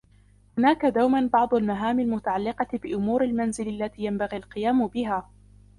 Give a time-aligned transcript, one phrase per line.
[0.57, 5.29] هناك دوما بعض المهام المتعلقة بامور المنزل التي ينبغي القيام بها.